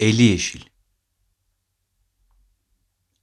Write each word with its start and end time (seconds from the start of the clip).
Eli 0.00 0.22
yeşil. 0.22 0.64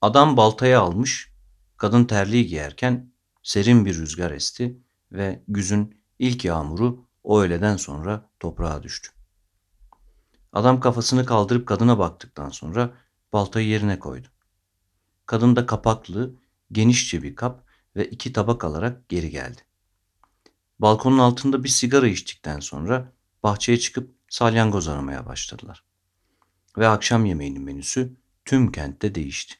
Adam 0.00 0.36
baltayı 0.36 0.80
almış, 0.80 1.32
kadın 1.76 2.04
terliği 2.04 2.46
giyerken 2.46 3.12
serin 3.42 3.84
bir 3.84 3.98
rüzgar 3.98 4.30
esti 4.30 4.78
ve 5.12 5.42
güzün 5.48 6.02
ilk 6.18 6.44
yağmuru 6.44 7.06
o 7.22 7.40
öğleden 7.40 7.76
sonra 7.76 8.30
toprağa 8.40 8.82
düştü. 8.82 9.10
Adam 10.52 10.80
kafasını 10.80 11.26
kaldırıp 11.26 11.68
kadına 11.68 11.98
baktıktan 11.98 12.48
sonra 12.48 12.94
baltayı 13.32 13.68
yerine 13.68 13.98
koydu. 13.98 14.28
Kadın 15.26 15.56
da 15.56 15.66
kapaklı, 15.66 16.34
genişçe 16.72 17.22
bir 17.22 17.36
kap 17.36 17.66
ve 17.96 18.10
iki 18.10 18.32
tabak 18.32 18.64
alarak 18.64 19.08
geri 19.08 19.30
geldi. 19.30 19.60
Balkonun 20.78 21.18
altında 21.18 21.64
bir 21.64 21.68
sigara 21.68 22.08
içtikten 22.08 22.60
sonra 22.60 23.12
bahçeye 23.42 23.78
çıkıp 23.78 24.14
salyangoz 24.28 24.88
aramaya 24.88 25.26
başladılar. 25.26 25.91
Ve 26.78 26.88
akşam 26.88 27.24
yemeğinin 27.24 27.62
menüsü 27.62 28.16
tüm 28.44 28.72
kentte 28.72 29.14
değişti. 29.14 29.54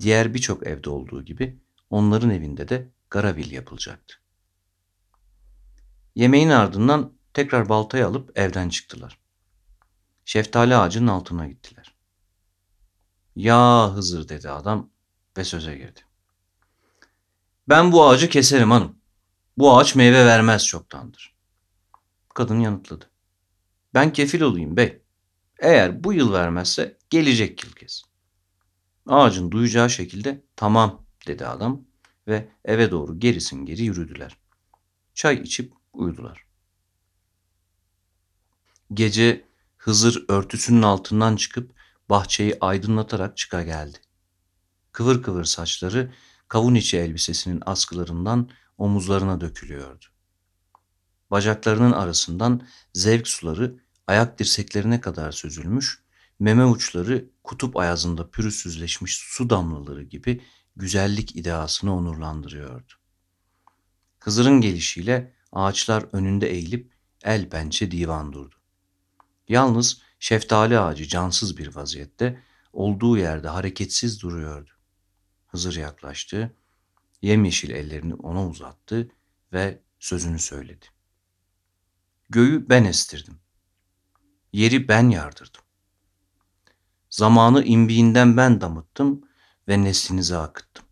Diğer 0.00 0.34
birçok 0.34 0.66
evde 0.66 0.90
olduğu 0.90 1.24
gibi 1.24 1.58
onların 1.90 2.30
evinde 2.30 2.68
de 2.68 2.88
garavil 3.10 3.50
yapılacaktı. 3.50 4.14
Yemeğin 6.14 6.48
ardından 6.48 7.12
tekrar 7.34 7.68
baltayı 7.68 8.06
alıp 8.06 8.38
evden 8.38 8.68
çıktılar. 8.68 9.18
Şeftali 10.24 10.76
ağacının 10.76 11.08
altına 11.08 11.48
gittiler. 11.48 11.94
Ya 13.36 13.92
Hızır 13.94 14.28
dedi 14.28 14.50
adam 14.50 14.90
ve 15.36 15.44
söze 15.44 15.76
girdi. 15.76 16.00
Ben 17.68 17.92
bu 17.92 18.08
ağacı 18.08 18.28
keserim 18.28 18.70
hanım. 18.70 18.98
Bu 19.58 19.78
ağaç 19.78 19.94
meyve 19.94 20.26
vermez 20.26 20.66
çoktandır. 20.66 21.34
Kadın 22.34 22.60
yanıtladı. 22.60 23.10
Ben 23.94 24.12
kefil 24.12 24.40
olayım 24.40 24.76
bey. 24.76 25.03
Eğer 25.58 26.04
bu 26.04 26.12
yıl 26.12 26.32
vermezse 26.32 26.98
gelecek 27.10 27.64
yıl 27.64 27.72
kes. 27.72 28.02
Ağacın 29.06 29.50
duyacağı 29.50 29.90
şekilde 29.90 30.44
tamam 30.56 31.06
dedi 31.26 31.46
adam 31.46 31.84
ve 32.28 32.48
eve 32.64 32.90
doğru 32.90 33.20
gerisin 33.20 33.66
geri 33.66 33.82
yürüdüler. 33.82 34.36
Çay 35.14 35.34
içip 35.34 35.72
uyudular. 35.92 36.44
Gece 38.94 39.44
Hızır 39.84 40.24
örtüsünün 40.28 40.82
altından 40.82 41.36
çıkıp 41.36 41.74
bahçeyi 42.10 42.56
aydınlatarak 42.60 43.36
çıka 43.36 43.62
geldi. 43.62 43.98
Kıvır 44.92 45.22
kıvır 45.22 45.44
saçları 45.44 46.12
kavun 46.48 46.74
içi 46.74 46.98
elbisesinin 46.98 47.62
askılarından 47.66 48.50
omuzlarına 48.78 49.40
dökülüyordu. 49.40 50.04
Bacaklarının 51.30 51.92
arasından 51.92 52.66
zevk 52.94 53.28
suları 53.28 53.78
ayak 54.06 54.38
dirseklerine 54.38 55.00
kadar 55.00 55.32
süzülmüş, 55.32 56.02
meme 56.38 56.64
uçları 56.64 57.30
kutup 57.44 57.76
ayazında 57.76 58.30
pürüzsüzleşmiş 58.30 59.16
su 59.16 59.50
damlaları 59.50 60.02
gibi 60.02 60.40
güzellik 60.76 61.36
ideasını 61.36 61.96
onurlandırıyordu. 61.96 62.92
Hızır'ın 64.18 64.60
gelişiyle 64.60 65.34
ağaçlar 65.52 66.06
önünde 66.12 66.50
eğilip 66.50 66.92
el 67.22 67.48
pençe 67.48 67.90
divan 67.90 68.32
durdu. 68.32 68.54
Yalnız 69.48 70.02
şeftali 70.18 70.78
ağacı 70.78 71.08
cansız 71.08 71.56
bir 71.56 71.76
vaziyette 71.76 72.42
olduğu 72.72 73.18
yerde 73.18 73.48
hareketsiz 73.48 74.22
duruyordu. 74.22 74.70
Hızır 75.46 75.76
yaklaştı, 75.76 76.56
yemyeşil 77.22 77.70
ellerini 77.70 78.14
ona 78.14 78.48
uzattı 78.48 79.10
ve 79.52 79.82
sözünü 79.98 80.38
söyledi. 80.38 80.86
Göğü 82.30 82.68
ben 82.68 82.84
estirdim. 82.84 83.43
Yeri 84.54 84.88
ben 84.88 85.08
yardırdım. 85.08 85.60
Zamanı 87.10 87.64
imbiğinden 87.64 88.36
ben 88.36 88.60
damıttım 88.60 89.22
ve 89.68 89.84
neslinize 89.84 90.36
akıttım. 90.36 90.84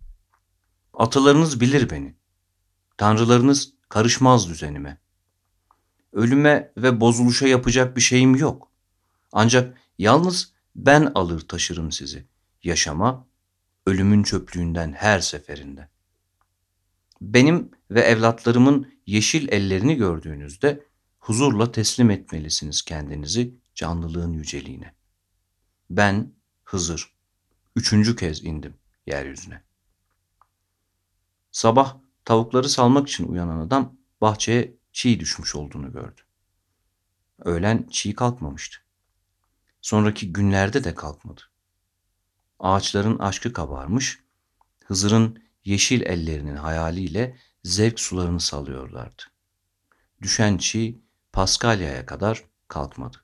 Atalarınız 0.94 1.60
bilir 1.60 1.90
beni. 1.90 2.14
Tanrılarınız 2.96 3.72
karışmaz 3.88 4.48
düzenime. 4.48 4.98
Ölüme 6.12 6.72
ve 6.76 7.00
bozuluşa 7.00 7.46
yapacak 7.46 7.96
bir 7.96 8.00
şeyim 8.00 8.34
yok. 8.36 8.68
Ancak 9.32 9.78
yalnız 9.98 10.52
ben 10.76 11.12
alır 11.14 11.40
taşırım 11.40 11.92
sizi 11.92 12.26
yaşama, 12.62 13.26
ölümün 13.86 14.22
çöplüğünden 14.22 14.92
her 14.92 15.20
seferinde. 15.20 15.88
Benim 17.20 17.70
ve 17.90 18.00
evlatlarımın 18.00 18.92
yeşil 19.06 19.48
ellerini 19.52 19.96
gördüğünüzde 19.96 20.91
huzurla 21.22 21.72
teslim 21.72 22.10
etmelisiniz 22.10 22.82
kendinizi 22.82 23.54
canlılığın 23.74 24.32
yüceliğine. 24.32 24.94
Ben 25.90 26.32
Hızır, 26.64 27.12
üçüncü 27.76 28.16
kez 28.16 28.44
indim 28.44 28.74
yeryüzüne. 29.06 29.62
Sabah 31.50 31.96
tavukları 32.24 32.68
salmak 32.68 33.08
için 33.08 33.28
uyanan 33.28 33.58
adam 33.58 33.96
bahçeye 34.20 34.74
çiğ 34.92 35.20
düşmüş 35.20 35.54
olduğunu 35.54 35.92
gördü. 35.92 36.20
Öğlen 37.38 37.88
çiğ 37.90 38.14
kalkmamıştı. 38.14 38.78
Sonraki 39.80 40.32
günlerde 40.32 40.84
de 40.84 40.94
kalkmadı. 40.94 41.40
Ağaçların 42.58 43.18
aşkı 43.18 43.52
kabarmış, 43.52 44.20
Hızır'ın 44.84 45.42
yeşil 45.64 46.02
ellerinin 46.02 46.56
hayaliyle 46.56 47.38
zevk 47.64 48.00
sularını 48.00 48.40
salıyorlardı. 48.40 49.22
Düşen 50.22 50.56
çiğ 50.56 51.01
Paskalya'ya 51.32 52.06
kadar 52.06 52.44
kalkmadı. 52.68 53.16